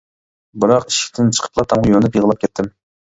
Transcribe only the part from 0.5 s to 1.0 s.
بىراق